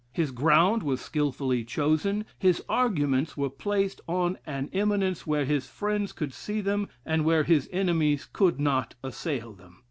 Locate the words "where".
5.27-5.45, 7.23-7.43